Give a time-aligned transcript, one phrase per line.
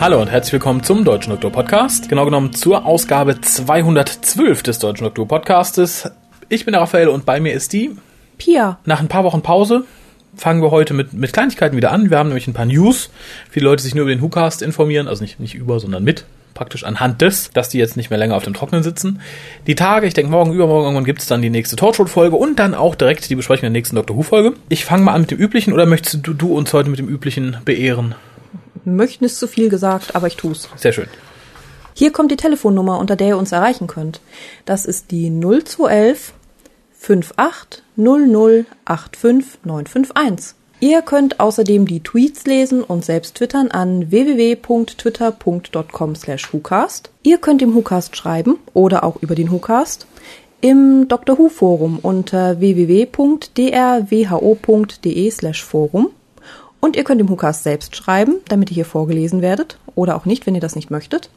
[0.00, 2.08] Hallo und herzlich willkommen zum Deutschen Doktor Podcast.
[2.08, 6.10] Genau genommen zur Ausgabe 212 des Deutschen Doktor Podcastes.
[6.48, 7.90] Ich bin der Raphael und bei mir ist die
[8.38, 8.78] Pia.
[8.86, 9.84] Nach ein paar Wochen Pause
[10.34, 12.08] fangen wir heute mit, mit Kleinigkeiten wieder an.
[12.08, 13.10] Wir haben nämlich ein paar News.
[13.50, 16.24] Viele Leute sich nur über den WhoCast informieren, also nicht, nicht über, sondern mit.
[16.54, 19.20] Praktisch anhand des, dass die jetzt nicht mehr länger auf dem Trocknen sitzen.
[19.66, 22.72] Die Tage, ich denke morgen, übermorgen irgendwann gibt es dann die nächste Torchwood-Folge und dann
[22.72, 24.54] auch direkt die Besprechung der nächsten Doctor Who-Folge.
[24.70, 27.08] Ich fange mal an mit dem Üblichen oder möchtest du, du uns heute mit dem
[27.08, 28.14] Üblichen beehren?
[28.84, 30.68] Möchten ist zu viel gesagt, aber ich tu's.
[30.76, 31.08] Sehr schön.
[31.94, 34.20] Hier kommt die Telefonnummer, unter der ihr uns erreichen könnt.
[34.64, 36.32] Das ist die 0211
[37.02, 40.54] 58 00 85 951.
[40.82, 47.10] Ihr könnt außerdem die Tweets lesen und selbst twittern an www.twitter.com slash WhoCast.
[47.22, 50.06] Ihr könnt dem WhoCast schreiben oder auch über den WhoCast
[50.62, 51.38] im Dr.
[51.38, 56.10] Who Forum unter www.drwho.de slash Forum.
[56.80, 60.46] Und ihr könnt dem WhoCast selbst schreiben, damit ihr hier vorgelesen werdet oder auch nicht,
[60.46, 61.30] wenn ihr das nicht möchtet,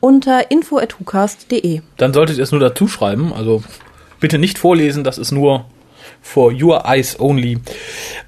[0.00, 1.80] unter info.whocast.de.
[1.96, 3.62] Dann solltet ihr es nur dazu schreiben, also
[4.20, 5.64] bitte nicht vorlesen, das ist nur
[6.20, 7.58] for your eyes only.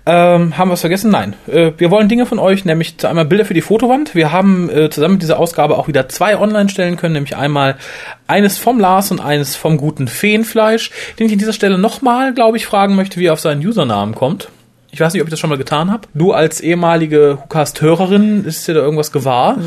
[0.06, 1.10] Ähm, haben wir es vergessen?
[1.10, 1.34] Nein.
[1.46, 4.14] Äh, wir wollen Dinge von euch, nämlich einmal Bilder für die Fotowand.
[4.14, 7.76] Wir haben äh, zusammen mit dieser Ausgabe auch wieder zwei online stellen können, nämlich einmal
[8.26, 12.56] eines vom Lars und eines vom guten Feenfleisch, den ich an dieser Stelle nochmal, glaube
[12.56, 14.48] ich, fragen möchte, wie er auf seinen Usernamen kommt.
[14.94, 16.06] Ich weiß nicht, ob ich das schon mal getan habe.
[16.14, 19.58] Du als ehemalige Hukast-Hörerin, ist dir da irgendwas gewahr?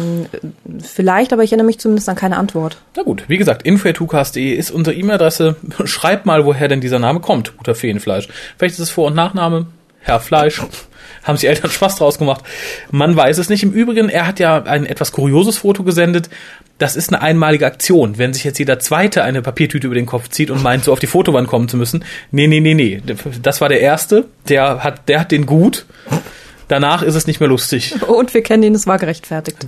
[0.79, 2.77] Vielleicht, aber ich erinnere mich zumindest an keine Antwort.
[2.95, 5.57] Na gut, wie gesagt, info.hukast.de ist unsere E-Mail-Adresse.
[5.83, 8.29] Schreibt mal, woher denn dieser Name kommt, guter Feenfleisch.
[8.57, 9.67] Vielleicht ist es Vor- und Nachname,
[9.99, 10.61] Herr Fleisch.
[11.23, 12.45] Haben sich Eltern Spaß draus gemacht?
[12.89, 13.63] Man weiß es nicht.
[13.63, 16.29] Im Übrigen, er hat ja ein etwas kurioses Foto gesendet.
[16.79, 18.17] Das ist eine einmalige Aktion.
[18.19, 20.99] Wenn sich jetzt jeder Zweite eine Papiertüte über den Kopf zieht und meint, so auf
[20.99, 22.03] die Fotowand kommen zu müssen.
[22.31, 23.01] Nee, nee, nee, nee.
[23.41, 24.25] Das war der Erste.
[24.47, 25.85] Der hat, der hat den gut.
[26.67, 27.95] Danach ist es nicht mehr lustig.
[28.07, 29.65] Und wir kennen ihn, es war gerechtfertigt.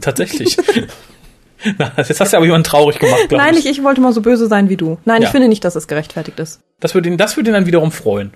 [0.00, 0.56] Tatsächlich.
[1.78, 3.64] Na, jetzt hast du aber jemanden traurig gemacht, glaube Nein, ich.
[3.64, 4.98] nicht ich wollte mal so böse sein wie du.
[5.06, 5.28] Nein, Ja.
[5.28, 6.60] ich finde nicht, dass es gerechtfertigt ist.
[6.80, 8.32] Das würde ihn, das würde ihn dann wiederum freuen.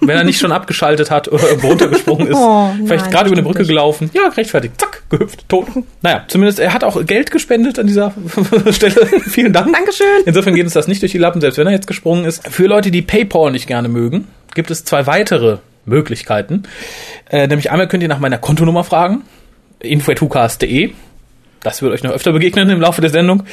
[0.00, 2.36] Wenn er nicht schon abgeschaltet hat oder runtergesprungen ist.
[2.38, 3.68] Oh, vielleicht nein, gerade über eine Brücke nicht.
[3.68, 4.10] gelaufen.
[4.12, 4.78] Ja, rechtfertigt.
[4.78, 5.66] Zack, gehüpft, tot.
[6.02, 8.12] Naja, zumindest er hat auch Geld gespendet an dieser
[8.70, 9.06] Stelle.
[9.26, 9.72] Vielen Dank.
[9.72, 10.06] Dankeschön.
[10.24, 12.46] Insofern geht uns das nicht durch die Lappen, selbst wenn er jetzt gesprungen ist.
[12.48, 16.64] Für Leute, die PayPal nicht gerne mögen, gibt es zwei weitere Möglichkeiten.
[17.30, 19.22] Äh, nämlich einmal könnt ihr nach meiner Kontonummer fragen.
[19.80, 20.92] info.hucast.de.
[21.62, 23.44] Das wird euch noch öfter begegnen im Laufe der Sendung.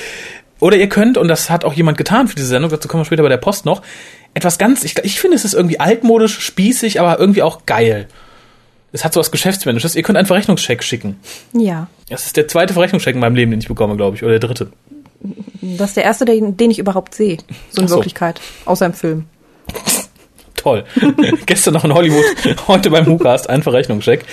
[0.59, 3.05] Oder ihr könnt, und das hat auch jemand getan für diese Sendung, dazu kommen wir
[3.05, 3.81] später bei der Post noch,
[4.33, 8.07] etwas ganz, ich, ich finde, es ist irgendwie altmodisch, spießig, aber irgendwie auch geil.
[8.93, 9.95] Es hat so was Geschäftsmännisches.
[9.95, 11.17] Ihr könnt einen Verrechnungscheck schicken.
[11.51, 11.87] Ja.
[12.09, 14.23] Das ist der zweite Verrechnungscheck in meinem Leben, den ich bekomme, glaube ich.
[14.23, 14.71] Oder der dritte.
[15.61, 17.37] Das ist der erste, den, den ich überhaupt sehe.
[17.71, 17.95] So in so.
[17.95, 18.39] Wirklichkeit.
[18.65, 19.25] Außer im Film.
[20.55, 20.85] Toll.
[21.45, 22.23] Gestern noch in Hollywood,
[22.67, 24.23] heute beim WhoCast, ein Verrechnungscheck.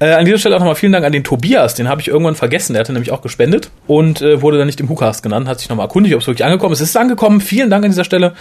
[0.00, 2.34] Äh, an dieser Stelle auch nochmal vielen Dank an den Tobias, den habe ich irgendwann
[2.34, 2.74] vergessen.
[2.74, 5.48] Der hatte nämlich auch gespendet und äh, wurde dann nicht im WhoCast genannt.
[5.48, 6.80] Hat sich nochmal erkundigt, ob es wirklich angekommen ist.
[6.80, 7.40] Es ist angekommen.
[7.40, 8.34] Vielen Dank an dieser Stelle.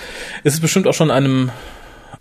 [0.43, 1.51] Es ist bestimmt auch schon einem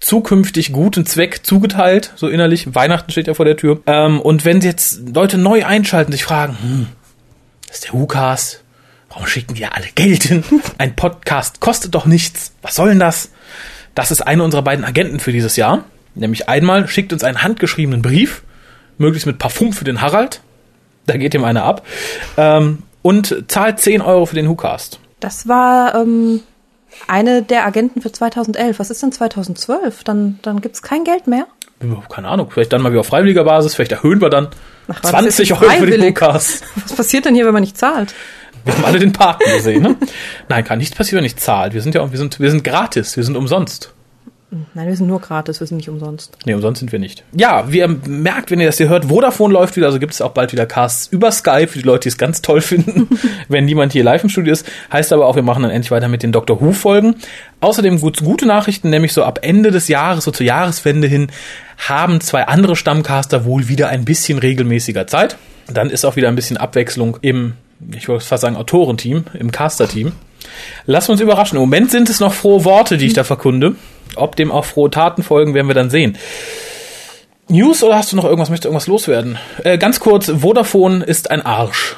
[0.07, 2.77] zukünftig guten Zweck zugeteilt, so innerlich.
[2.77, 3.81] Weihnachten steht ja vor der Tür.
[3.87, 6.87] Ähm, und wenn jetzt Leute neu einschalten, sich fragen, hm,
[7.67, 8.63] das ist der WhoCast,
[9.09, 10.45] warum schicken die ja alle Geld hin?
[10.79, 12.53] Ein Podcast kostet doch nichts.
[12.63, 13.33] Was soll denn das?
[13.97, 15.85] Das ist eine unserer beiden Agenten für dieses Jahr.
[16.15, 18.45] Nämlich einmal schickt uns einen handgeschriebenen Brief,
[18.99, 20.41] möglichst mit Parfum für den Harald.
[21.07, 21.85] Da geht ihm einer ab.
[22.37, 25.01] Ähm, und zahlt 10 Euro für den WhoCast.
[25.19, 26.43] Das war ähm,
[27.09, 28.79] eine der Agenten für 2011.
[28.79, 30.05] Was ist denn 2012?
[30.05, 31.47] Dann, dann gibt's kein Geld mehr?
[32.09, 34.49] Keine Ahnung, vielleicht dann mal wieder auf freiwilliger Basis, vielleicht erhöhen wir dann
[34.89, 36.01] Ach, war das 20 jetzt Euro für den?
[36.03, 36.65] WhoCast.
[36.83, 38.15] Was passiert denn hier, wenn man nicht zahlt?
[38.65, 39.97] Wir haben alle den Paten gesehen, ne?
[40.49, 41.75] Nein, kann nichts passieren, wenn ich zahlt.
[41.75, 43.93] Wir sind ja auch, wir sind, wir sind gratis, wir sind umsonst.
[44.75, 46.37] Nein, wir sind nur gratis, wir sind nicht umsonst.
[46.45, 47.25] Nee, umsonst sind wir nicht.
[47.33, 50.21] Ja, wie ihr merkt, wenn ihr das hier hört, Vodafone läuft wieder, also gibt es
[50.21, 53.09] auch bald wieder Casts über Skype für die Leute, die es ganz toll finden,
[53.49, 54.65] wenn niemand hier live im Studio ist.
[54.93, 57.17] Heißt aber auch, wir machen dann endlich weiter mit den Doctor Who-Folgen.
[57.61, 61.27] Außerdem gut, gute Nachrichten, nämlich so ab Ende des Jahres, so zur Jahreswende hin,
[61.77, 65.37] haben zwei andere Stammcaster wohl wieder ein bisschen regelmäßiger Zeit.
[65.67, 67.55] Dann ist auch wieder ein bisschen Abwechslung im,
[67.93, 70.13] ich wollte fast sagen, Autorenteam, im Caster-Team.
[70.87, 71.57] Wir uns überraschen.
[71.57, 73.75] Im Moment sind es noch frohe Worte, die ich da verkunde.
[74.15, 76.17] Ob dem auch frohe Taten folgen, werden wir dann sehen.
[77.49, 78.51] News oder hast du noch irgendwas?
[78.51, 79.39] Möchtest du irgendwas loswerden?
[79.63, 81.97] Äh, ganz kurz, Vodafone ist ein Arsch.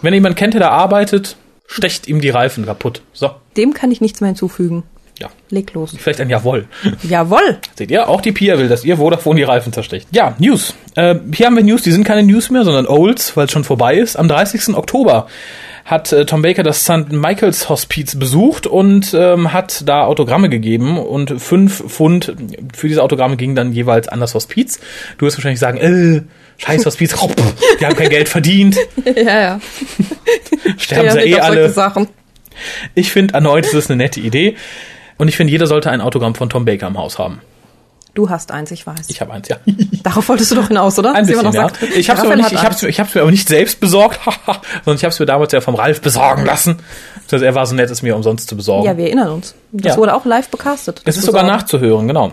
[0.00, 3.02] Wenn jemand kennt, der da arbeitet, stecht ihm die Reifen kaputt.
[3.12, 3.30] So.
[3.56, 4.82] Dem kann ich nichts mehr hinzufügen.
[5.20, 5.28] Ja.
[5.50, 5.94] Leg los.
[5.96, 6.66] Vielleicht ein Jawohl.
[7.02, 7.58] Jawohl.
[7.76, 10.08] Seht ihr, auch die Pia will, dass ihr Vodafone die Reifen zerstecht.
[10.10, 10.74] Ja, News.
[10.96, 13.62] Äh, hier haben wir News, die sind keine News mehr, sondern Olds, weil es schon
[13.62, 14.16] vorbei ist.
[14.16, 14.74] Am 30.
[14.76, 15.28] Oktober
[15.84, 17.10] hat äh, Tom Baker das St.
[17.10, 22.34] Michael's Hospiz besucht und ähm, hat da Autogramme gegeben und fünf Pfund
[22.74, 24.80] für diese Autogramme gingen dann jeweils an das Hospiz.
[25.18, 26.22] Du wirst wahrscheinlich sagen, äh,
[26.58, 29.60] scheiß Hospiz, oh, pff, die haben kein Geld verdient, ja, ja.
[30.78, 31.70] sterben Ja, sie eh alle.
[31.70, 32.08] Sachen.
[32.94, 34.56] Ich finde erneut, es ist eine nette Idee
[35.18, 37.40] und ich finde, jeder sollte ein Autogramm von Tom Baker im Haus haben.
[38.14, 39.06] Du hast eins, ich weiß.
[39.08, 39.56] Ich habe eins, ja.
[40.02, 41.14] Darauf wolltest du doch hinaus, oder?
[41.14, 41.68] Ein bisschen, ja.
[41.96, 44.20] Ich habe es mir, nicht- ich hab's, mir- ich hab's mir aber nicht selbst besorgt,
[44.84, 46.76] sondern ich habe es mir damals ja vom Ralf besorgen lassen.
[47.26, 48.86] Das heißt, er war so nett, es mir umsonst zu besorgen.
[48.86, 49.54] Ja, wir erinnern uns.
[49.72, 49.96] Das Ja.
[49.96, 50.98] wurde auch live becastet.
[50.98, 52.32] es das ist sogar nachzuhören, genau.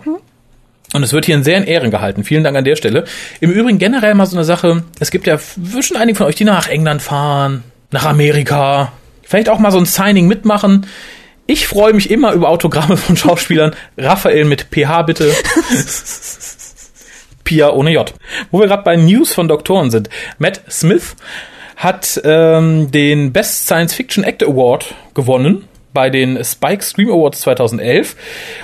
[0.92, 2.24] Und es wird hier in sehr in Ehren gehalten.
[2.24, 3.04] Vielen Dank an der Stelle.
[3.40, 4.82] Im Übrigen generell mal so eine Sache.
[4.98, 8.92] Es gibt ja schon einige von euch, die nach England fahren, nach Amerika.
[9.22, 10.86] Vielleicht auch mal so ein Signing mitmachen.
[11.50, 13.74] Ich freue mich immer über Autogramme von Schauspielern.
[13.98, 15.34] Raphael mit PH bitte.
[17.42, 18.14] Pia ohne J.
[18.52, 20.08] Wo wir gerade bei News von Doktoren sind.
[20.38, 21.16] Matt Smith
[21.74, 28.14] hat ähm, den Best Science Fiction Actor Award gewonnen bei den Spike Scream Awards 2011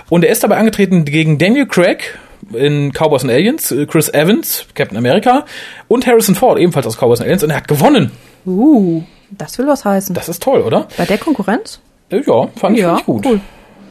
[0.09, 2.17] und er ist dabei angetreten gegen Daniel Craig
[2.53, 5.45] in Cowboys and Aliens, äh, Chris Evans, Captain America
[5.89, 8.13] und Harrison Ford ebenfalls aus Cowboys and Aliens und er hat gewonnen.
[8.47, 9.03] Uh,
[9.33, 10.15] das will was heißen.
[10.15, 10.87] Das ist toll, oder?
[10.97, 11.81] Bei der Konkurrenz?
[12.11, 13.27] Äh, Ja, fand ich, fand ich gut.
[13.27, 13.41] cool.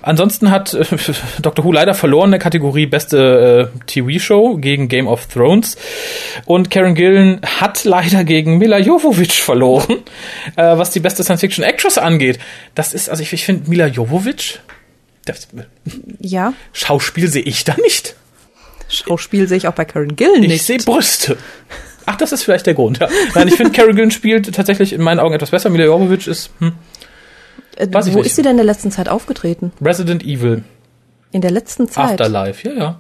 [0.02, 0.86] Ansonsten hat äh,
[1.42, 1.66] Dr.
[1.66, 5.78] Who leider verloren in der Kategorie beste äh, TV-Show gegen Game of Thrones.
[6.46, 10.04] Und Karen Gillen hat leider gegen Mila Jovovich verloren,
[10.58, 12.38] äh, was die beste Science-Fiction-Actress angeht.
[12.76, 14.60] Das ist, also ich, ich finde Mila Jovovich,
[15.26, 15.48] das
[16.20, 16.54] Ja.
[16.72, 18.16] Schauspiel sehe ich da nicht.
[18.88, 20.64] Schauspiel sehe ich auch bei Karen Gillen Ich nicht.
[20.66, 21.36] sehe Brüste.
[22.06, 23.10] Ach, das ist vielleicht der Grund, ja.
[23.34, 25.72] Nein, ich finde, Karen Gillen spielt tatsächlich in meinen Augen etwas besser.
[25.72, 26.74] Mila Jovovich ist hm,
[27.75, 29.72] Äh, weiß Wo ist sie denn in der letzten Zeit aufgetreten?
[29.81, 30.63] Resident Evil,
[31.31, 32.12] In der letzten Zeit?
[32.22, 33.00] Afterlife, ja, ja.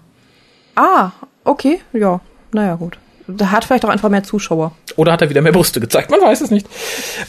[0.75, 1.11] Ah,
[1.43, 2.19] okay, ja.
[2.51, 2.97] Naja, gut.
[3.27, 4.73] Da hat vielleicht auch einfach mehr Zuschauer.
[4.97, 6.11] Oder hat er wieder mehr Brüste gezeigt?
[6.11, 6.67] Man weiß es nicht.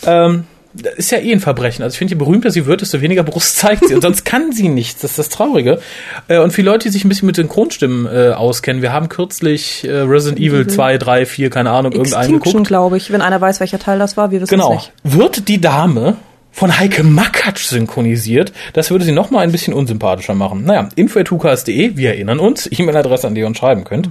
[0.04, 0.44] Ähm,
[0.74, 1.82] das ist ja eh ein Verbrechen.
[1.82, 3.94] Also ich finde, je berühmter sie wird, desto weniger Brust zeigt sie.
[3.94, 5.00] Und sonst kann sie nichts.
[5.00, 5.80] Das ist das Traurige.
[6.28, 8.82] Äh, und viele Leute, die sich ein bisschen mit Synchronstimmen äh, auskennen.
[8.82, 12.66] Wir haben kürzlich äh, Resident Evil 2, 3, 4, keine Ahnung, irgendeinen geguckt.
[12.66, 13.10] glaube ich.
[13.10, 14.74] Wenn einer weiß, welcher Teil das war, wir wissen Genau.
[14.74, 14.92] es nicht.
[15.18, 16.16] Wird die Dame
[16.56, 20.64] von Heike Makatsch synchronisiert, das würde sie noch mal ein bisschen unsympathischer machen.
[20.64, 24.08] Naja, info.hukas.de, wir erinnern uns, E-Mail-Adresse, an die ihr uns schreiben könnt.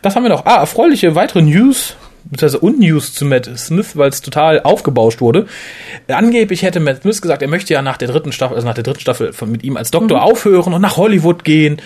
[0.00, 0.46] Das haben wir noch.
[0.46, 5.46] Ah, erfreuliche weitere News, beziehungsweise Unnews zu Matt Smith, weil es total aufgebauscht wurde.
[6.08, 8.84] Angeblich hätte Matt Smith gesagt, er möchte ja nach der dritten Staffel, also nach der
[8.84, 11.80] dritten Staffel von, mit ihm als Doktor aufhören und nach Hollywood gehen.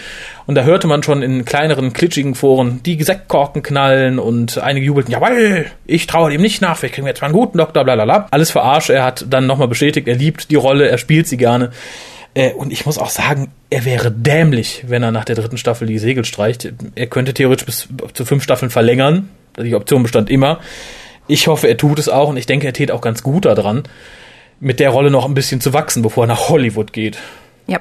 [0.47, 5.13] Und da hörte man schon in kleineren, klitschigen Foren die Sektkorken knallen und einige jubelten,
[5.13, 7.97] jawohl, ich traue dem nicht nach, vielleicht kriegen wir jetzt mal einen guten Doktor, bla
[7.97, 8.29] bla bla.
[8.31, 11.71] Alles verarscht, er hat dann nochmal bestätigt, er liebt die Rolle, er spielt sie gerne.
[12.39, 15.89] Äh, Und ich muss auch sagen, er wäre dämlich, wenn er nach der dritten Staffel
[15.89, 16.73] die Segel streicht.
[16.95, 19.29] Er könnte theoretisch bis zu fünf Staffeln verlängern.
[19.61, 20.61] Die Option bestand immer.
[21.27, 23.83] Ich hoffe, er tut es auch und ich denke, er tät auch ganz gut daran,
[24.61, 27.19] mit der Rolle noch ein bisschen zu wachsen, bevor er nach Hollywood geht.
[27.67, 27.81] Ja,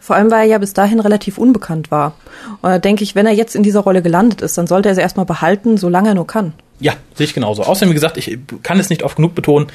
[0.00, 2.14] vor allem, weil er ja bis dahin relativ unbekannt war.
[2.62, 4.94] Und da denke ich, wenn er jetzt in dieser Rolle gelandet ist, dann sollte er
[4.94, 6.54] sie erstmal behalten, solange er nur kann.
[6.80, 7.64] Ja, sehe ich genauso.
[7.64, 9.66] Außerdem, wie gesagt, ich kann es nicht oft genug betonen,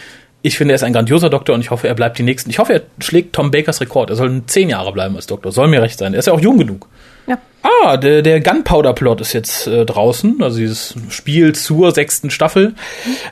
[0.46, 2.50] ich finde, er ist ein grandioser Doktor und ich hoffe, er bleibt die nächsten.
[2.50, 4.10] Ich hoffe, er schlägt Tom Bakers Rekord.
[4.10, 5.54] Er soll zehn Jahre bleiben als Doktor.
[5.54, 6.14] Soll mir recht sein.
[6.14, 6.90] Er ist ja auch jung genug.
[7.28, 7.38] Ja.
[7.62, 12.76] Ah, der, der Gunpowder-Plot ist jetzt äh, draußen, also dieses Spiel zur sechsten Staffel.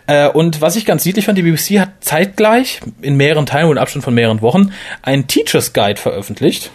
[0.08, 3.77] Äh, und was ich ganz niedlich fand, die BBC hat zeitgleich, in mehreren Teilen und
[3.77, 6.72] Abstand von mehreren Wochen, einen Teacher's Guide veröffentlicht,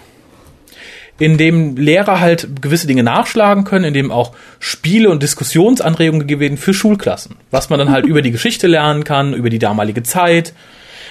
[1.18, 6.40] in dem Lehrer halt gewisse Dinge nachschlagen können, in dem auch Spiele und Diskussionsanregungen gegeben
[6.40, 7.36] werden für Schulklassen.
[7.50, 10.52] Was man dann halt über die Geschichte lernen kann, über die damalige Zeit,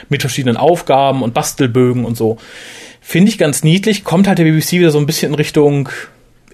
[0.09, 2.37] mit verschiedenen Aufgaben und Bastelbögen und so.
[3.01, 5.89] Finde ich ganz niedlich, kommt halt der BBC wieder so ein bisschen in Richtung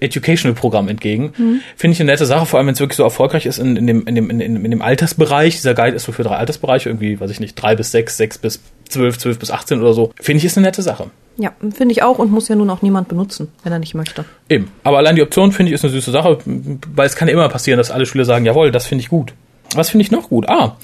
[0.02, 1.32] Educational-Programm entgegen.
[1.76, 3.86] Finde ich eine nette Sache, vor allem wenn es wirklich so erfolgreich ist in, in,
[3.86, 5.54] dem, in, dem, in, dem, in dem Altersbereich.
[5.54, 8.38] Dieser Guide ist so für drei Altersbereiche, irgendwie, weiß ich nicht, drei bis sechs, sechs
[8.38, 10.12] bis zwölf, zwölf bis 18 oder so.
[10.20, 11.10] Finde ich ist eine nette Sache.
[11.38, 14.24] Ja, finde ich auch und muss ja nun auch niemand benutzen, wenn er nicht möchte.
[14.48, 14.70] Eben.
[14.84, 17.48] Aber allein die Option finde ich ist eine süße Sache, weil es kann ja immer
[17.48, 19.32] passieren, dass alle Schüler sagen, jawohl, das finde ich gut.
[19.76, 20.48] Was finde ich noch gut?
[20.48, 20.76] Ah,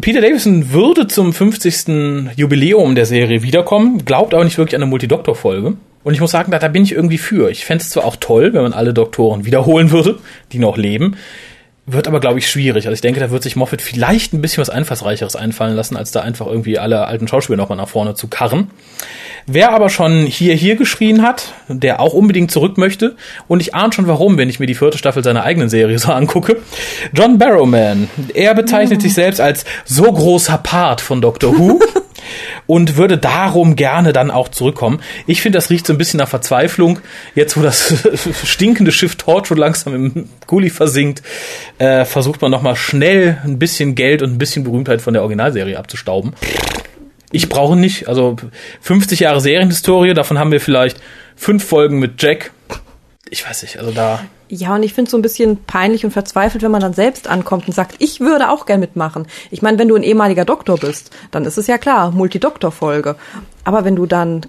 [0.00, 2.34] Peter Davison würde zum 50.
[2.36, 5.76] Jubiläum der Serie wiederkommen, glaubt aber nicht wirklich an eine Multidoktor-Folge.
[6.04, 7.50] Und ich muss sagen, da, da bin ich irgendwie für.
[7.50, 10.18] Ich fände es zwar auch toll, wenn man alle Doktoren wiederholen würde,
[10.52, 11.16] die noch leben,
[11.84, 12.86] wird aber, glaube ich, schwierig.
[12.86, 16.12] Also ich denke, da wird sich Moffat vielleicht ein bisschen was Einfallsreicheres einfallen lassen, als
[16.12, 18.70] da einfach irgendwie alle alten Schauspieler nochmal nach vorne zu karren.
[19.46, 23.16] Wer aber schon hier, hier geschrien hat, der auch unbedingt zurück möchte,
[23.48, 26.12] und ich ahne schon warum, wenn ich mir die vierte Staffel seiner eigenen Serie so
[26.12, 26.58] angucke,
[27.12, 28.08] John Barrowman.
[28.34, 31.80] Er bezeichnet sich selbst als so großer Part von Doctor Who.
[32.72, 35.02] und würde darum gerne dann auch zurückkommen.
[35.26, 37.00] Ich finde, das riecht so ein bisschen nach Verzweiflung.
[37.34, 37.92] Jetzt, wo das
[38.46, 41.22] stinkende Schiff Torchwood langsam im Gully versinkt,
[41.76, 45.78] äh, versucht man nochmal schnell ein bisschen Geld und ein bisschen Berühmtheit von der Originalserie
[45.78, 46.32] abzustauben.
[47.30, 48.36] Ich brauche nicht, also
[48.80, 50.96] 50 Jahre Serienhistorie, davon haben wir vielleicht
[51.36, 52.52] fünf Folgen mit Jack.
[53.28, 54.24] Ich weiß nicht, also da.
[54.54, 57.26] Ja, und ich finde es so ein bisschen peinlich und verzweifelt, wenn man dann selbst
[57.26, 59.26] ankommt und sagt, ich würde auch gern mitmachen.
[59.50, 63.16] Ich meine, wenn du ein ehemaliger Doktor bist, dann ist es ja klar, Multidoktor-Folge.
[63.64, 64.42] Aber wenn du dann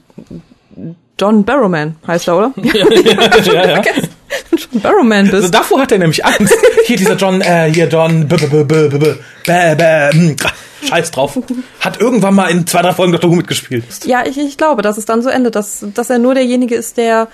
[1.18, 2.54] John Barrowman heißt er, oder?
[2.58, 3.82] Ja, ja, ja.
[4.52, 5.36] John Barrowman bist.
[5.36, 6.54] Also davor hat er nämlich Angst.
[6.84, 10.52] Hier dieser John, äh, hier John, b -b -b -b -b -b -b
[10.86, 11.40] Scheiß drauf.
[11.80, 13.32] Hat irgendwann mal in zwei, drei Folgen Dr.
[13.32, 13.86] Who mitgespielt.
[14.04, 16.98] Ja, ich, ich glaube, dass es dann so endet, dass, dass er nur derjenige ist,
[16.98, 17.30] der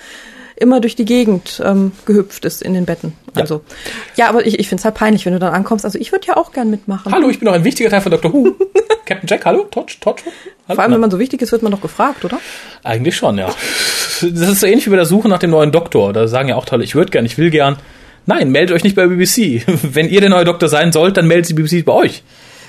[0.60, 3.14] immer durch die Gegend ähm, gehüpft ist in den Betten.
[3.34, 3.62] Also
[4.16, 5.84] ja, aber ich, ich finde es halt peinlich, wenn du dann ankommst.
[5.84, 7.12] Also ich würde ja auch gern mitmachen.
[7.12, 8.32] Hallo, ich bin noch ein wichtiger Teil von Dr.
[8.32, 8.54] Who.
[9.06, 9.64] Captain Jack, hallo?
[9.70, 10.22] Torch, Torch?
[10.68, 10.76] Hallo?
[10.76, 12.38] Vor allem, wenn man so wichtig ist, wird man doch gefragt, oder?
[12.84, 13.48] Eigentlich schon, ja.
[14.20, 16.12] Das ist so ähnlich wie bei der Suche nach dem neuen Doktor.
[16.12, 17.76] Da sagen ja auch tolle, ich würde gern, ich will gern.
[18.26, 19.64] Nein, meldet euch nicht bei BBC.
[19.82, 22.22] Wenn ihr der neue Doktor sein sollt, dann meldet die BBC bei euch.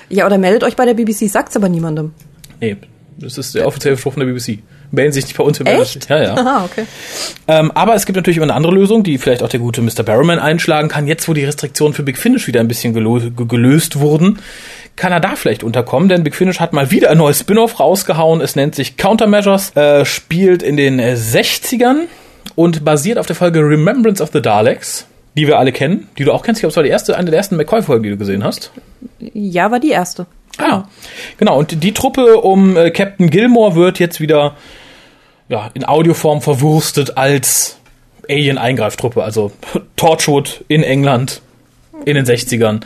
[0.08, 2.12] Ja, oder meldet euch bei der BBC, sagt's aber niemandem.
[2.60, 2.76] Nee,
[3.18, 4.58] das ist der offizielle Spruch von der BBC.
[4.92, 5.58] Melden sich nicht bei uns.
[5.58, 6.08] wir Echt?
[6.08, 6.34] Ja, ja.
[6.36, 6.84] Aha, okay.
[7.48, 10.02] Ähm, aber es gibt natürlich immer eine andere Lösung, die vielleicht auch der gute Mr.
[10.04, 11.06] Barrowman einschlagen kann.
[11.06, 14.38] Jetzt, wo die Restriktionen für Big Finish wieder ein bisschen gelo- ge- gelöst wurden,
[14.94, 18.42] kann er da vielleicht unterkommen, denn Big Finish hat mal wieder ein neues Spin-off rausgehauen.
[18.42, 22.00] Es nennt sich Countermeasures, äh, spielt in den äh, 60ern
[22.54, 26.32] und basiert auf der Folge Remembrance of the Daleks, die wir alle kennen, die du
[26.32, 26.58] auch kennst.
[26.58, 28.70] Ich glaube, es war die erste, eine der ersten McCoy-Folgen, die du gesehen hast.
[29.32, 30.26] Ja, war die erste.
[30.58, 30.82] Ah,
[31.38, 31.58] genau.
[31.58, 34.54] Und die Truppe um äh, Captain Gilmore wird jetzt wieder
[35.48, 37.78] ja, in Audioform verwurstet als
[38.28, 39.22] Alien-Eingreiftruppe.
[39.22, 39.52] Also
[39.96, 41.42] Torchwood in England
[42.04, 42.82] in den 60ern.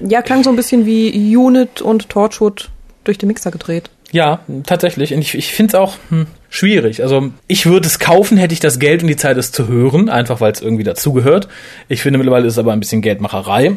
[0.00, 2.70] Ja, klang so ein bisschen wie Unit und Torchwood
[3.04, 3.90] durch den Mixer gedreht.
[4.12, 5.12] Ja, tatsächlich.
[5.14, 7.02] Und ich, ich finde es auch hm, schwierig.
[7.02, 10.08] Also ich würde es kaufen, hätte ich das Geld und die Zeit, es zu hören,
[10.08, 11.48] einfach weil es irgendwie dazugehört.
[11.88, 13.76] Ich finde mittlerweile ist es aber ein bisschen Geldmacherei.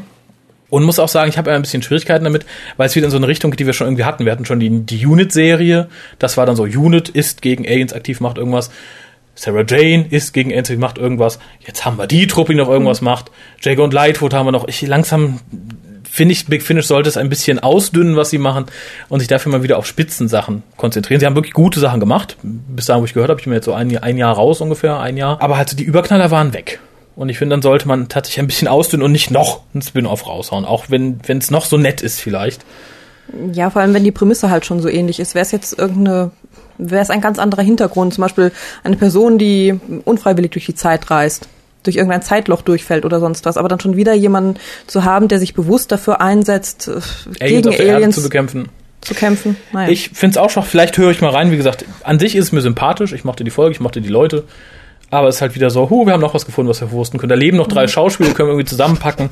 [0.69, 2.45] Und muss auch sagen, ich habe ein bisschen Schwierigkeiten damit,
[2.77, 4.25] weil es wieder in so eine Richtung geht, die wir schon irgendwie hatten.
[4.25, 5.89] Wir hatten schon die, die Unit-Serie.
[6.19, 8.69] Das war dann so, Unit ist gegen Aliens aktiv, macht irgendwas.
[9.35, 11.39] Sarah Jane ist gegen Aliens, macht irgendwas.
[11.65, 13.31] Jetzt haben wir die Truppe, die noch irgendwas macht.
[13.61, 14.67] Jago und Lightfoot haben wir noch.
[14.67, 15.39] Ich langsam
[16.09, 18.65] finde ich, Big Finish sollte es ein bisschen ausdünnen, was sie machen
[19.09, 21.19] und sich dafür mal wieder auf Spitzensachen konzentrieren.
[21.19, 22.35] Sie haben wirklich gute Sachen gemacht.
[22.43, 24.99] Bis dahin, wo ich gehört habe, ich bin jetzt so ein, ein Jahr raus ungefähr,
[24.99, 25.41] ein Jahr.
[25.41, 26.79] Aber halt so die Überknaller waren weg.
[27.19, 30.25] Und ich finde, dann sollte man tatsächlich ein bisschen ausdünnen und nicht noch ein Spin-off
[30.25, 30.63] raushauen.
[30.63, 32.61] Auch wenn es noch so nett ist vielleicht.
[33.51, 35.35] Ja, vor allem, wenn die Prämisse halt schon so ähnlich ist.
[35.35, 36.31] Wäre es jetzt irgendeine,
[36.77, 38.13] wäre es ein ganz anderer Hintergrund.
[38.13, 38.53] Zum Beispiel
[38.85, 41.49] eine Person, die unfreiwillig durch die Zeit reist,
[41.83, 43.57] durch irgendein Zeitloch durchfällt oder sonst was.
[43.57, 44.57] Aber dann schon wieder jemanden
[44.87, 47.01] zu haben, der sich bewusst dafür einsetzt, äh,
[47.43, 48.69] Aliens gegen Aliens zu bekämpfen.
[49.01, 49.57] zu kämpfen.
[49.73, 49.89] Naja.
[49.89, 51.51] Ich finde es auch schon, vielleicht höre ich mal rein.
[51.51, 53.11] Wie gesagt, an sich ist es mir sympathisch.
[53.11, 54.45] Ich mochte die Folge, ich mochte die Leute.
[55.11, 57.19] Aber es ist halt wieder so, hu, wir haben noch was gefunden, was wir verwursten
[57.19, 57.29] können.
[57.29, 59.29] Da leben noch drei Schauspieler, können wir irgendwie zusammenpacken.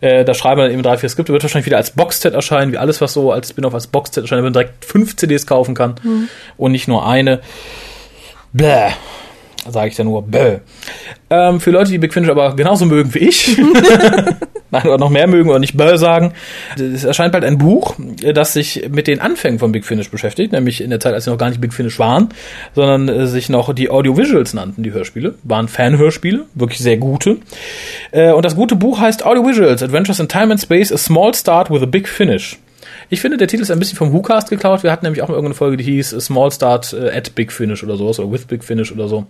[0.00, 1.32] Äh, da schreiben wir dann eben drei, vier Skripte.
[1.32, 4.38] Wird wahrscheinlich wieder als Boxset erscheinen, wie alles, was so als Spin-off als Boxset erscheint,
[4.38, 5.94] wenn man direkt fünf CDs kaufen kann
[6.56, 7.40] und nicht nur eine.
[8.52, 8.90] Bäh.
[9.68, 10.58] Sage ich dann nur bäh.
[11.28, 13.56] Ähm, für Leute, die Big Finish aber genauso mögen wie ich,
[14.70, 16.32] nein, oder noch mehr mögen oder nicht bäh sagen,
[16.78, 20.52] es erscheint bald ein Buch, äh, das sich mit den Anfängen von Big Finish beschäftigt,
[20.52, 22.28] nämlich in der Zeit, als sie noch gar nicht Big Finish waren,
[22.74, 27.38] sondern äh, sich noch die Audiovisuals nannten, die Hörspiele, waren Fanhörspiele, wirklich sehr gute.
[28.12, 31.70] Äh, und das gute Buch heißt Audiovisuals, Adventures in Time and Space, a small start
[31.70, 32.58] with a big finish.
[33.12, 34.84] Ich finde, der Titel ist ein bisschen vom WhoCast geklaut.
[34.84, 37.96] Wir hatten nämlich auch mal irgendeine Folge, die hieß Small Start at Big Finish oder
[37.96, 39.26] sowas, oder with Big Finish oder so.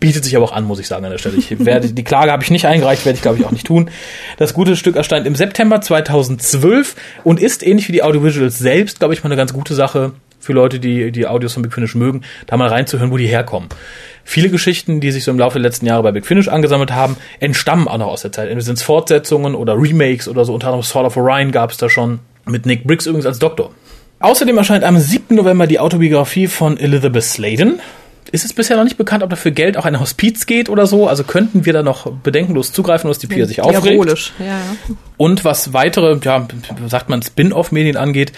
[0.00, 1.36] Bietet sich aber auch an, muss ich sagen, an der Stelle.
[1.36, 3.90] Ich werde, die Klage habe ich nicht eingereicht, werde ich glaube ich auch nicht tun.
[4.38, 9.14] Das gute Stück erscheint im September 2012 und ist ähnlich wie die Audiovisuals selbst, glaube
[9.14, 12.22] ich, mal eine ganz gute Sache für Leute, die die Audios von Big Finish mögen,
[12.46, 13.68] da mal reinzuhören, wo die herkommen.
[14.24, 17.16] Viele Geschichten, die sich so im Laufe der letzten Jahre bei Big Finish angesammelt haben,
[17.38, 18.44] entstammen auch noch aus der Zeit.
[18.44, 20.54] Entweder sind es Fortsetzungen oder Remakes oder so.
[20.54, 22.20] Unter anderem Sword of Orion gab es da schon.
[22.46, 23.70] Mit Nick Briggs übrigens als Doktor.
[24.20, 25.36] Außerdem erscheint am 7.
[25.36, 27.80] November die Autobiografie von Elizabeth Sladen.
[28.32, 31.08] Ist es bisher noch nicht bekannt, ob dafür Geld auch ein Hospiz geht oder so?
[31.08, 34.32] Also könnten wir da noch bedenkenlos zugreifen, was die Pia sich aufregt.
[34.38, 34.60] Ja, ja.
[35.16, 36.46] Und was weitere, ja,
[36.86, 38.32] sagt man, Spin-off-Medien angeht,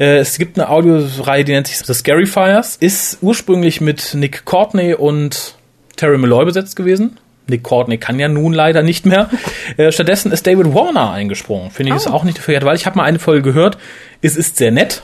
[0.00, 4.44] äh, es gibt eine Audioreihe, die nennt sich The Scary Fires, ist ursprünglich mit Nick
[4.44, 5.54] Courtney und
[5.96, 7.18] Terry Malloy besetzt gewesen.
[7.46, 9.28] Nick Courtney kann ja nun leider nicht mehr.
[9.76, 11.70] Äh, stattdessen ist David Warner eingesprungen.
[11.70, 12.12] Finde ich ist Oh.
[12.12, 13.78] auch nicht verkehrt, weil ich habe mal eine Folge gehört.
[14.20, 15.02] Es ist sehr nett,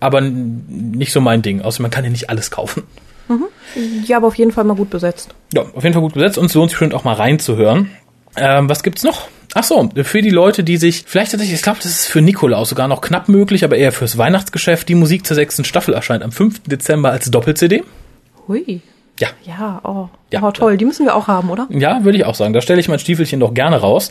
[0.00, 1.60] aber nicht so mein Ding.
[1.60, 2.84] Außer man kann ja nicht alles kaufen.
[4.04, 5.34] Ja, aber auf jeden Fall mal gut besetzt.
[5.54, 7.90] Ja, auf jeden Fall gut besetzt und es lohnt sich schon auch mal reinzuhören.
[8.36, 9.28] Ähm, was gibt's noch?
[9.54, 12.68] Ach so, für die Leute, die sich vielleicht tatsächlich, ich glaube, das ist für Nikolaus
[12.68, 14.88] sogar noch knapp möglich, aber eher fürs Weihnachtsgeschäft.
[14.88, 16.62] Die Musik zur sechsten Staffel erscheint am 5.
[16.66, 17.82] Dezember als Doppel-CD.
[18.46, 18.80] Hui.
[19.18, 19.28] Ja.
[19.44, 20.08] Ja, oh.
[20.32, 20.42] Ja.
[20.42, 20.76] oh, toll.
[20.76, 21.66] Die müssen wir auch haben, oder?
[21.70, 22.54] Ja, würde ich auch sagen.
[22.54, 24.10] Da stelle ich mein Stiefelchen doch gerne raus.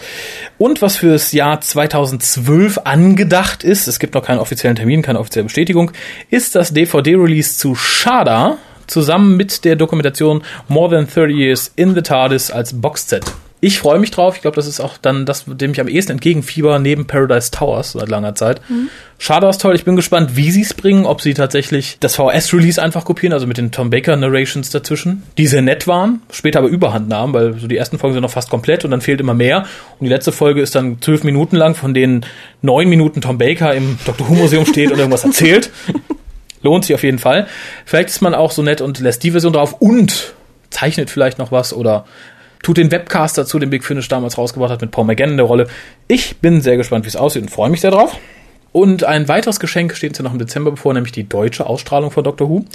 [0.57, 5.45] Und was fürs Jahr 2012 angedacht ist, es gibt noch keinen offiziellen Termin, keine offizielle
[5.45, 5.91] Bestätigung,
[6.29, 8.57] ist das DVD-Release zu Shada
[8.89, 13.23] zusammen mit der Dokumentation More Than 30 Years in the TARDIS als Boxset.
[13.61, 14.37] Ich freue mich drauf.
[14.37, 17.91] Ich glaube, das ist auch dann das, dem ich am ehesten entgegenfieber, neben Paradise Towers
[17.91, 18.61] seit langer Zeit.
[19.17, 19.75] Shada ist toll.
[19.75, 21.05] Ich bin gespannt, wie sie es bringen.
[21.05, 25.45] Ob sie tatsächlich das VS-Release einfach kopieren, also mit den Tom Baker Narrations dazwischen, die
[25.45, 28.49] sehr nett waren, später aber Überhand nahmen, weil so die ersten Folgen sind noch fast
[28.49, 29.65] komplett und dann fehlt immer mehr.
[29.99, 32.25] Und die letzte Folge ist dann zwölf Minuten lang, von denen
[32.61, 34.29] neun Minuten Tom Baker im Dr.
[34.29, 35.69] Who Museum steht und irgendwas erzählt.
[36.61, 37.47] Lohnt sich auf jeden Fall.
[37.85, 40.33] Vielleicht ist man auch so nett und lässt die Version drauf und
[40.69, 42.05] zeichnet vielleicht noch was oder
[42.61, 45.45] tut den Webcast dazu, den Big Finish damals rausgebracht hat, mit Paul McGann in der
[45.45, 45.67] Rolle.
[46.07, 48.17] Ich bin sehr gespannt, wie es aussieht und freue mich sehr drauf.
[48.71, 52.11] Und ein weiteres Geschenk steht uns ja noch im Dezember bevor, nämlich die deutsche Ausstrahlung
[52.11, 52.65] von Doctor Who.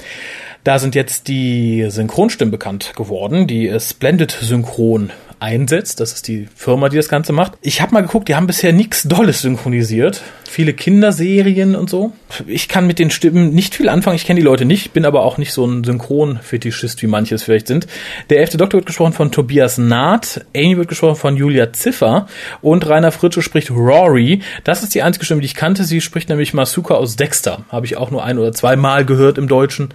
[0.63, 5.99] Da sind jetzt die Synchronstimmen bekannt geworden, die Splendid Synchron einsetzt.
[5.99, 7.53] Das ist die Firma, die das Ganze macht.
[7.61, 10.21] Ich habe mal geguckt, die haben bisher nichts Dolles synchronisiert.
[10.47, 12.13] Viele Kinderserien und so.
[12.47, 14.15] Ich kann mit den Stimmen nicht viel anfangen.
[14.15, 17.43] Ich kenne die Leute nicht, bin aber auch nicht so ein Synchronfetischist, wie manche es
[17.43, 17.87] vielleicht sind.
[18.29, 22.27] Der elfte Doktor wird gesprochen von Tobias Naht, Amy wird gesprochen von Julia Ziffer
[22.61, 24.41] und Rainer Fritsche spricht Rory.
[24.63, 25.83] Das ist die einzige Stimme, die ich kannte.
[25.83, 27.65] Sie spricht nämlich Masuka aus Dexter.
[27.69, 29.89] Habe ich auch nur ein oder zwei Mal gehört im Deutschen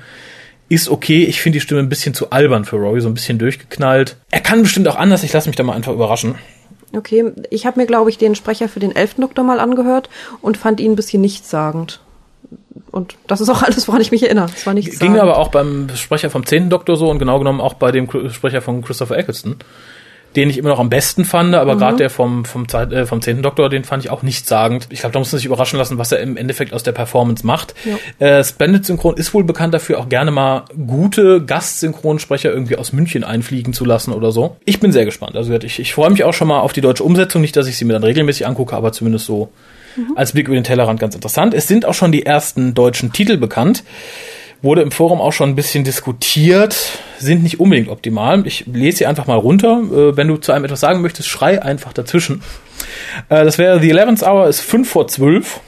[0.71, 1.25] ist okay.
[1.25, 4.17] Ich finde die Stimme ein bisschen zu albern für Rory, so ein bisschen durchgeknallt.
[4.31, 5.25] Er kann bestimmt auch anders.
[5.25, 6.37] Ich lasse mich da mal einfach überraschen.
[6.97, 10.09] Okay, ich habe mir, glaube ich, den Sprecher für den elften Doktor mal angehört
[10.41, 12.01] und fand ihn ein bisschen nichtssagend.
[12.93, 14.49] Und das ist auch alles, woran ich mich erinnere.
[14.55, 17.61] Es war nichts Ging aber auch beim Sprecher vom zehnten Doktor so und genau genommen
[17.61, 19.57] auch bei dem Sprecher von Christopher Eccleston,
[20.37, 23.21] den ich immer noch am besten fand, aber gerade der vom vom Zeit, äh, vom
[23.21, 24.87] zehnten Doktor, den fand ich auch nichtssagend.
[24.91, 27.45] Ich glaube, da muss man sich überraschen lassen, was er im Endeffekt aus der Performance
[27.47, 27.75] macht.
[28.19, 33.25] Äh, Splendid Synchron ist wohl bekannt dafür, auch gerne mal gute Gastsynchronsprecher irgendwie aus München
[33.25, 34.57] einfliegen zu lassen oder so.
[34.65, 35.37] Ich bin sehr gespannt.
[35.37, 37.41] Also ich, ich freue mich auch schon mal auf die deutsche Umsetzung.
[37.41, 39.51] Nicht, dass ich sie mir dann regelmäßig angucke, aber zumindest so
[40.15, 41.55] als Blick über den Tellerrand ganz interessant.
[41.55, 43.83] Es sind auch schon die ersten deutschen Titel bekannt.
[44.63, 46.77] Wurde im Forum auch schon ein bisschen diskutiert,
[47.19, 48.47] sind nicht unbedingt optimal.
[48.47, 49.81] Ich lese sie einfach mal runter.
[49.91, 52.43] Äh, wenn du zu einem etwas sagen möchtest, schrei einfach dazwischen.
[53.31, 55.61] Äh, das wäre The 11th Hour ist 5 vor 12.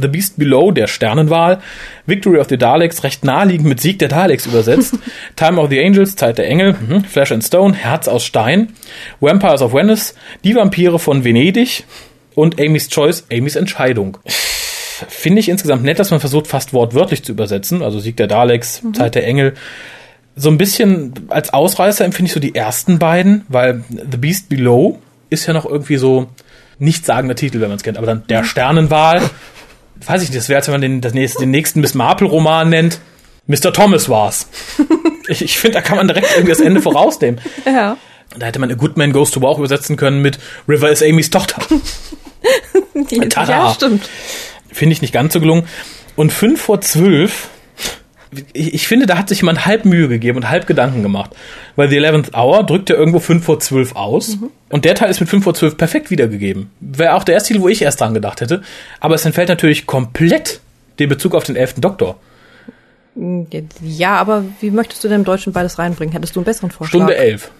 [0.00, 1.60] The Beast Below, der Sternenwahl.
[2.06, 4.94] Victory of the Daleks, recht naheliegend mit Sieg der Daleks übersetzt.
[5.36, 6.74] Time of the Angels, Zeit der Engel.
[6.74, 7.04] Mhm.
[7.04, 8.72] Flash and Stone, Herz aus Stein.
[9.20, 11.84] Vampires of Venice, Die Vampire von Venedig.
[12.34, 14.16] Und Amy's Choice, Amy's Entscheidung
[15.08, 17.82] finde ich insgesamt nett, dass man versucht, fast wortwörtlich zu übersetzen.
[17.82, 19.54] Also Sieg der Daleks, Zeit der Engel.
[20.36, 24.98] So ein bisschen als Ausreißer empfinde ich so die ersten beiden, weil The Beast Below
[25.30, 26.28] ist ja noch irgendwie so
[26.78, 27.98] nichtssagender Titel, wenn man es kennt.
[27.98, 29.20] Aber dann der Sternenwahl,
[30.06, 32.68] weiß ich nicht, das wäre, als wenn man den, das nächste, den nächsten Miss Marple-Roman
[32.68, 33.00] nennt.
[33.46, 33.72] Mr.
[33.72, 34.48] Thomas war's.
[35.28, 37.40] ich ich finde, da kann man direkt irgendwie das Ende vorausnehmen.
[37.64, 37.96] Ja.
[38.36, 41.02] Da hätte man A Good Man Goes to War auch übersetzen können mit River is
[41.02, 41.62] Amy's Tochter.
[43.30, 43.52] Tada.
[43.52, 44.08] ja, stimmt.
[44.72, 45.64] Finde ich nicht ganz so gelungen.
[46.16, 47.48] Und fünf vor zwölf,
[48.52, 51.30] ich, ich finde, da hat sich jemand halb Mühe gegeben und halb Gedanken gemacht.
[51.76, 54.38] Weil The 11th Hour drückt ja irgendwo fünf vor zwölf aus.
[54.68, 56.70] Und der Teil ist mit fünf vor zwölf perfekt wiedergegeben.
[56.80, 58.62] Wäre auch der erste Titel, wo ich erst dran gedacht hätte.
[59.00, 60.60] Aber es entfällt natürlich komplett
[60.98, 62.18] den Bezug auf den elften Doktor.
[63.82, 66.12] Ja, aber wie möchtest du denn im Deutschen beides reinbringen?
[66.12, 66.98] Hättest du einen besseren Vorschlag?
[66.98, 67.50] Stunde elf.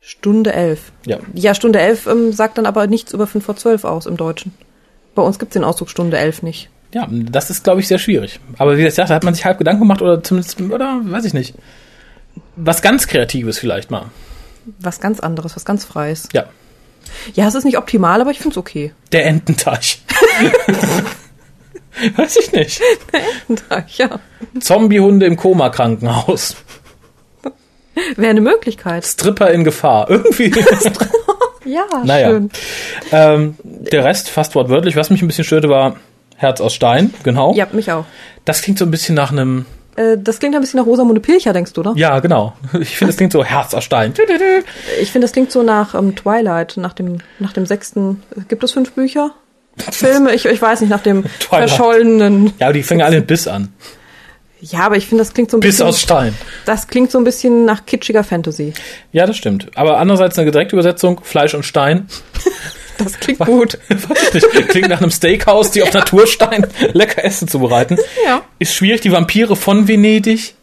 [0.00, 0.92] Stunde elf.
[1.04, 1.18] Ja.
[1.34, 4.52] Ja, Stunde elf ähm, sagt dann aber nichts über fünf vor zwölf aus im Deutschen.
[5.16, 6.68] Bei uns gibt's den Ausdruck Stunde elf nicht.
[6.92, 8.38] Ja, das ist, glaube ich, sehr schwierig.
[8.58, 11.34] Aber wie gesagt, da hat man sich halb Gedanken gemacht oder zumindest, oder weiß ich
[11.34, 11.54] nicht.
[12.54, 14.06] Was ganz Kreatives vielleicht mal.
[14.78, 16.28] Was ganz anderes, was ganz Freies.
[16.32, 16.44] Ja.
[17.34, 18.92] Ja, es ist nicht optimal, aber ich find's okay.
[19.12, 20.02] Der Ententeich.
[22.16, 22.80] weiß ich nicht.
[23.96, 24.20] ja.
[24.60, 26.56] Zombiehunde im Koma-Krankenhaus.
[28.16, 29.06] Wäre eine Möglichkeit.
[29.06, 30.10] Stripper in Gefahr.
[30.10, 30.50] Irgendwie.
[31.66, 32.28] Ja, naja.
[32.30, 32.50] schön.
[33.12, 34.96] Ähm, der Rest fast wortwörtlich.
[34.96, 35.96] Was mich ein bisschen störte, war
[36.36, 37.12] Herz aus Stein.
[37.22, 37.54] Genau.
[37.54, 38.04] Ja, mich auch.
[38.44, 39.66] Das klingt so ein bisschen nach einem.
[39.96, 41.92] Äh, das klingt ein bisschen nach Rosamunde Pilcher, denkst du, oder?
[41.96, 42.52] Ja, genau.
[42.80, 44.12] Ich finde, es klingt so Herz aus Stein.
[45.00, 48.22] Ich finde, das klingt so nach ähm, Twilight, nach dem, nach dem sechsten.
[48.48, 49.32] Gibt es fünf Bücher?
[49.90, 50.34] Filme?
[50.34, 51.70] Ich, ich weiß nicht, nach dem Twilight.
[51.70, 52.52] verschollenen.
[52.58, 53.72] Ja, aber die fangen alle mit Biss an.
[54.70, 55.86] Ja, aber ich finde, das klingt so ein Biss bisschen.
[55.86, 56.34] aus Stein.
[56.64, 58.72] Das klingt so ein bisschen nach kitschiger Fantasy.
[59.12, 59.68] Ja, das stimmt.
[59.74, 62.06] Aber andererseits eine direkte Übersetzung, Fleisch und Stein.
[62.98, 63.78] Das klingt gut.
[63.90, 64.68] Weiß ich nicht.
[64.70, 67.98] Klingt nach einem Steakhouse, die auf Naturstein lecker Essen zubereiten.
[68.24, 68.40] Ja.
[68.58, 70.54] Ist schwierig, die Vampire von Venedig.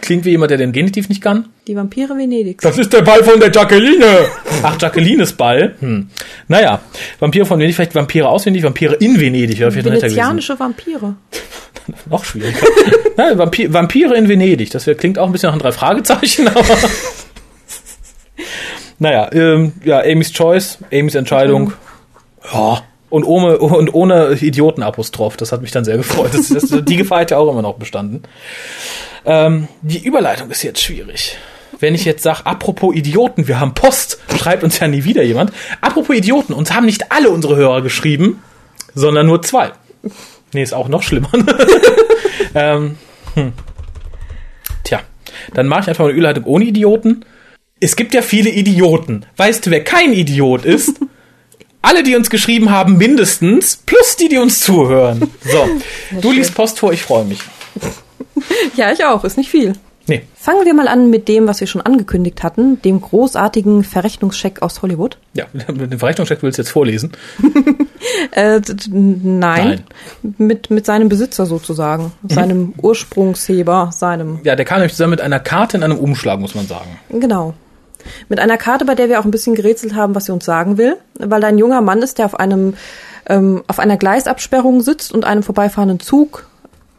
[0.00, 1.48] Klingt wie jemand, der den Genitiv nicht kann.
[1.66, 2.62] Die Vampire Venedigs.
[2.62, 4.26] Das ist der Ball von der Jacqueline.
[4.62, 5.74] Ach, Jacquelines Ball.
[5.80, 6.10] Hm.
[6.48, 6.80] Naja,
[7.20, 9.58] Vampire von Venedig, vielleicht Vampire aus Venedig, Vampire in Venedig.
[9.58, 10.02] Wäre vielleicht.
[10.02, 11.16] Venezianische Vampire.
[12.10, 12.58] Noch schwieriger.
[13.16, 14.70] Nein, Vampir, Vampire in Venedig.
[14.70, 16.64] Das wär, klingt auch ein bisschen nach ein drei Fragezeichen, aber.
[18.98, 21.72] naja, ähm, ja, Amy's Choice, Amy's Entscheidung.
[22.52, 22.82] Ja.
[23.10, 25.36] Und ohne, und ohne Idiotenapostroph.
[25.36, 26.30] Das hat mich dann sehr gefreut.
[26.34, 28.24] Das, das, die Gefahr hat ja auch immer noch bestanden.
[29.26, 31.38] Ähm, die Überleitung ist jetzt schwierig.
[31.80, 35.52] Wenn ich jetzt sage, apropos Idioten, wir haben Post, schreibt uns ja nie wieder jemand.
[35.80, 38.42] Apropos Idioten, uns haben nicht alle unsere Hörer geschrieben,
[38.94, 39.72] sondern nur zwei.
[40.52, 41.30] Nee, ist auch noch schlimmer.
[42.54, 42.96] ähm,
[43.34, 43.52] hm.
[44.84, 45.00] Tja,
[45.52, 47.24] dann mache ich einfach mal eine Überleitung ohne Idioten.
[47.80, 49.26] Es gibt ja viele Idioten.
[49.36, 51.00] Weißt du, wer kein Idiot ist?
[51.82, 55.30] Alle, die uns geschrieben haben, mindestens, plus die, die uns zuhören.
[55.42, 55.68] So,
[56.18, 57.40] du liest Post vor, ich freue mich.
[58.76, 59.24] Ja, ich auch.
[59.24, 59.74] Ist nicht viel.
[60.06, 64.60] Nee, Fangen wir mal an mit dem, was wir schon angekündigt hatten, dem großartigen Verrechnungscheck
[64.60, 65.16] aus Hollywood.
[65.32, 67.12] ja, den Verrechnungscheck willst du jetzt vorlesen.
[68.32, 69.82] Äh, d- nein,
[70.36, 75.40] Mit, mit seinem Besitzer sozusagen, seinem Ursprungsheber, seinem, Ja, der kam nämlich zusammen mit einer
[75.40, 76.98] Karte in einem Umschlag, muss man sagen.
[77.10, 77.54] genau.
[78.28, 80.76] Mit einer Karte, bei der wir auch ein bisschen gerätselt haben, was sie uns sagen
[80.76, 82.74] will, weil da ein junger Mann ist, der auf einem,
[83.26, 86.46] ähm, auf einer Gleisabsperrung sitzt und einem vorbeifahrenden Zug,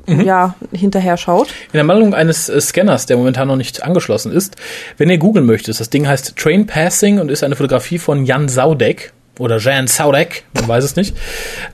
[0.08, 1.48] ja, hinterher schaut.
[1.48, 4.56] In der Meldung eines äh, Scanners, der momentan noch nicht angeschlossen ist,
[4.98, 8.48] wenn ihr googeln möchtet, das Ding heißt Train Passing und ist eine Fotografie von Jan
[8.48, 11.16] Saudek oder Jan Saudek, man weiß es nicht,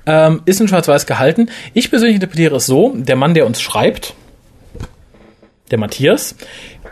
[0.06, 1.50] ähm, ist in schwarz-weiß gehalten.
[1.74, 4.14] Ich persönlich interpretiere es so, der Mann, der uns schreibt,
[5.70, 6.36] der Matthias,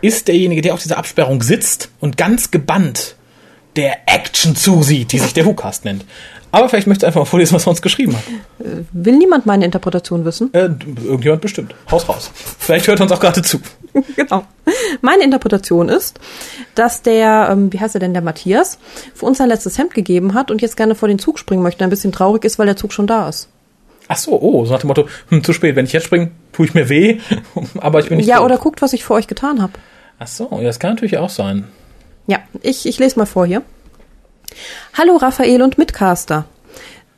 [0.00, 3.16] ist derjenige, der auf dieser Absperrung sitzt und ganz gebannt
[3.80, 6.04] der Action zusieht, die sich der WhoCast nennt.
[6.52, 8.24] Aber vielleicht möchtest du einfach mal vorlesen, was er uns geschrieben hat.
[8.92, 10.52] Will niemand meine Interpretation wissen?
[10.52, 10.70] Äh,
[11.04, 11.74] irgendjemand bestimmt.
[11.90, 12.30] Haus raus.
[12.58, 13.60] Vielleicht hört er uns auch gerade zu.
[14.16, 14.44] genau.
[15.00, 16.18] Meine Interpretation ist,
[16.74, 18.78] dass der, ähm, wie heißt er denn, der Matthias,
[19.14, 21.84] für uns sein letztes Hemd gegeben hat und jetzt gerne vor den Zug springen möchte,
[21.84, 23.48] ein bisschen traurig ist, weil der Zug schon da ist.
[24.08, 26.66] Ach so, oh, so nach dem Motto, hm, zu spät, wenn ich jetzt springe, tue
[26.66, 27.20] ich mir weh,
[27.80, 28.46] aber ich bin nicht ja, tot.
[28.46, 29.74] oder guckt, was ich für euch getan habe.
[30.18, 31.68] Ach so, das kann natürlich auch sein.
[32.30, 33.62] Ja, ich, ich lese mal vor hier.
[34.96, 36.44] Hallo Raphael und Mitcaster.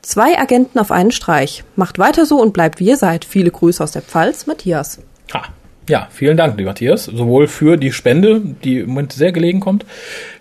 [0.01, 1.63] Zwei Agenten auf einen Streich.
[1.75, 3.23] Macht weiter so und bleibt wie ihr seid.
[3.23, 5.01] Viele Grüße aus der Pfalz, Matthias.
[5.31, 5.43] Ha.
[5.87, 7.05] Ja, vielen Dank, lieber Matthias.
[7.05, 9.85] Sowohl für die Spende, die im Moment sehr gelegen kommt.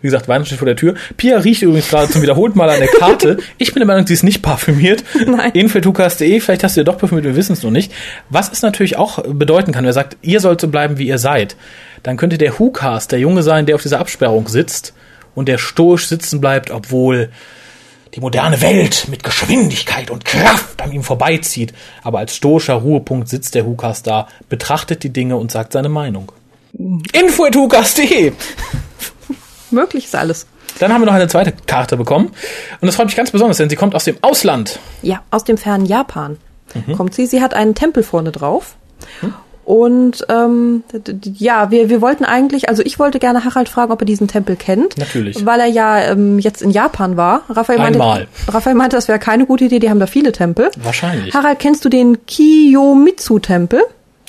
[0.01, 0.95] Wie gesagt, Weihnachten steht vor der Tür.
[1.19, 3.37] Pia riecht übrigens gerade zum wiederholten Mal an der Karte.
[3.59, 5.05] Ich bin der Meinung, sie ist nicht parfümiert.
[5.27, 5.51] Nein.
[5.53, 7.93] Info.tukas.de, vielleicht hast du ja doch parfümiert, wir wissen es noch nicht.
[8.31, 11.57] Was es natürlich auch bedeuten kann, wer sagt, ihr sollt so bleiben, wie ihr seid,
[12.03, 14.95] dann könnte der WhoCast der Junge sein, der auf dieser Absperrung sitzt
[15.35, 17.31] und der stoisch sitzen bleibt, obwohl
[18.15, 21.73] die moderne Welt mit Geschwindigkeit und Kraft an ihm vorbeizieht.
[22.03, 26.31] Aber als stoischer Ruhepunkt sitzt der Hukas da, betrachtet die Dinge und sagt seine Meinung.
[27.12, 28.33] Info.hukas.de
[29.71, 30.47] Möglich ist alles.
[30.79, 32.29] Dann haben wir noch eine zweite Karte bekommen.
[32.81, 34.79] Und das freut mich ganz besonders, denn sie kommt aus dem Ausland.
[35.03, 36.38] Ja, aus dem fernen Japan
[36.97, 37.27] kommt sie.
[37.27, 38.77] Sie hat einen Tempel vorne drauf.
[39.64, 40.83] Und ähm,
[41.37, 44.57] ja, wir, wir wollten eigentlich, also ich wollte gerne Harald fragen, ob er diesen Tempel
[44.57, 44.98] kennt.
[44.98, 45.46] Natürlich.
[45.46, 47.42] Weil er ja ähm, jetzt in Japan war.
[47.48, 48.27] Raphael meinte, Einmal.
[48.48, 50.70] Raphael meinte, das wäre keine gute Idee, die haben da viele Tempel.
[50.83, 51.33] Wahrscheinlich.
[51.35, 53.83] Harald, kennst du den Kiyomitsu-Tempel?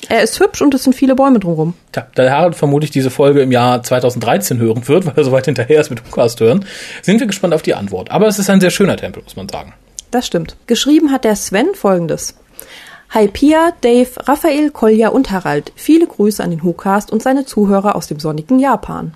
[0.08, 1.74] Er ist hübsch und es sind viele Bäume drumherum.
[1.92, 5.46] Tja, da Harald vermutlich diese Folge im Jahr 2013 hören wird, weil er so weit
[5.46, 6.64] hinterher ist mit Hukas hören,
[7.02, 8.10] sind wir gespannt auf die Antwort.
[8.10, 9.74] Aber es ist ein sehr schöner Tempel, muss man sagen.
[10.10, 10.56] Das stimmt.
[10.66, 12.36] Geschrieben hat der Sven folgendes.
[13.14, 15.70] Hi Pia, Dave, Raphael, Kolja und Harald.
[15.76, 19.14] Viele Grüße an den WhoCast und seine Zuhörer aus dem sonnigen Japan.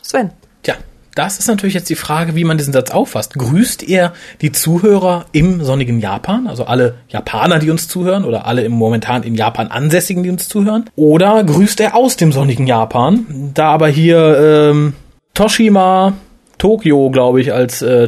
[0.00, 0.30] Sven.
[0.62, 0.74] Tja,
[1.16, 3.34] das ist natürlich jetzt die Frage, wie man diesen Satz auffasst.
[3.34, 8.62] Grüßt er die Zuhörer im sonnigen Japan, also alle Japaner, die uns zuhören, oder alle
[8.62, 10.88] im momentan in Japan Ansässigen, die uns zuhören?
[10.94, 13.50] Oder grüßt er aus dem sonnigen Japan?
[13.52, 14.92] Da aber hier ähm,
[15.34, 16.12] Toshima
[16.58, 18.06] Tokio, glaube ich, als äh,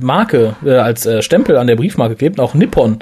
[0.00, 2.98] Marke, äh, als äh, Stempel an der Briefmarke und auch Nippon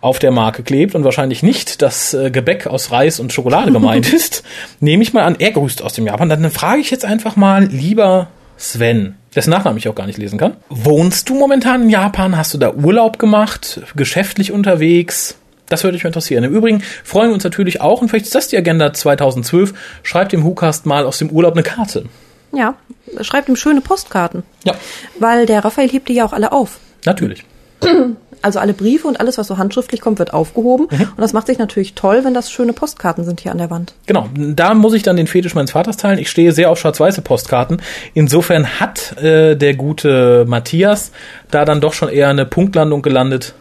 [0.00, 4.12] auf der Marke klebt und wahrscheinlich nicht das äh, Gebäck aus Reis und Schokolade gemeint
[4.12, 4.44] ist,
[4.80, 6.28] nehme ich mal an, er grüßt aus dem Japan.
[6.28, 10.38] Dann frage ich jetzt einfach mal, lieber Sven, dessen Nachnamen ich auch gar nicht lesen
[10.38, 10.56] kann.
[10.68, 12.36] Wohnst du momentan in Japan?
[12.36, 13.80] Hast du da Urlaub gemacht?
[13.96, 15.36] Geschäftlich unterwegs?
[15.68, 16.44] Das würde mich interessieren.
[16.44, 20.32] Im Übrigen freuen wir uns natürlich auch, und vielleicht ist das die Agenda 2012, schreibt
[20.32, 22.06] dem WhoCast mal aus dem Urlaub eine Karte.
[22.52, 22.74] Ja,
[23.20, 24.42] schreibt ihm schöne Postkarten.
[24.64, 24.74] Ja,
[25.18, 26.78] Weil der Raphael hebt die ja auch alle auf.
[27.04, 27.44] natürlich.
[28.42, 30.86] Also alle Briefe und alles, was so handschriftlich kommt, wird aufgehoben.
[30.90, 31.00] Mhm.
[31.00, 33.94] Und das macht sich natürlich toll, wenn das schöne Postkarten sind hier an der Wand.
[34.06, 36.18] Genau, da muss ich dann den Fetisch meines Vaters teilen.
[36.18, 37.82] Ich stehe sehr auf schwarz-weiße Postkarten.
[38.14, 41.12] Insofern hat äh, der gute Matthias
[41.50, 43.54] da dann doch schon eher eine Punktlandung gelandet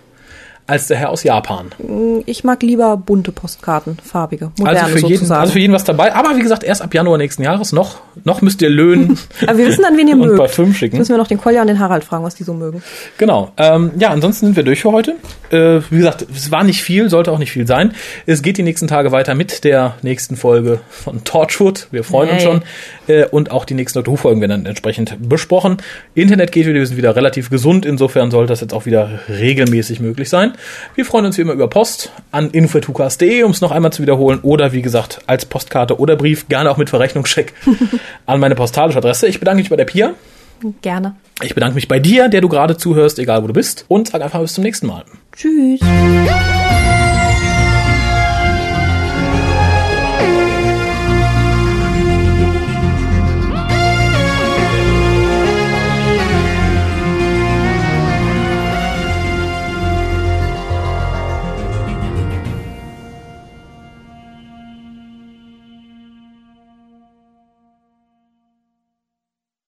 [0.67, 1.71] als der Herr aus Japan.
[2.25, 5.41] Ich mag lieber bunte Postkarten, farbige, moderne Also für, jeden, sozusagen.
[5.41, 6.13] also für jeden was dabei.
[6.13, 7.97] Aber wie gesagt, erst ab Januar nächsten Jahres noch.
[8.23, 10.37] Noch müsst ihr löhnen Aber wir wissen dann, wen ihr und mögt.
[10.37, 10.97] Parfüm schicken.
[10.97, 12.83] Müssen wir noch den Kolja und den Harald fragen, was die so mögen.
[13.17, 13.51] Genau.
[13.57, 15.15] Ähm, ja, ansonsten sind wir durch für heute.
[15.51, 17.93] Äh, wie gesagt, es war nicht viel, sollte auch nicht viel sein.
[18.25, 21.87] Es geht die nächsten Tage weiter mit der nächsten Folge von Torchwood.
[21.91, 22.51] Wir freuen uns Yay.
[22.51, 22.61] schon.
[23.07, 25.77] Äh, und auch die nächsten Doctor Who-Folgen werden dann entsprechend besprochen.
[26.13, 27.85] Internet geht wieder, wir sind wieder relativ gesund.
[27.85, 30.53] Insofern sollte das jetzt auch wieder regelmäßig möglich sein.
[30.95, 34.39] Wir freuen uns wie immer über Post an info.tukas.de, um es noch einmal zu wiederholen.
[34.41, 37.53] Oder wie gesagt, als Postkarte oder Brief, gerne auch mit Verrechnungscheck
[38.25, 39.27] an meine postalische Adresse.
[39.27, 40.13] Ich bedanke mich bei der Pia.
[40.81, 41.15] Gerne.
[41.43, 43.85] Ich bedanke mich bei dir, der du gerade zuhörst, egal wo du bist.
[43.87, 45.05] Und sag einfach bis zum nächsten Mal.
[45.35, 45.79] Tschüss.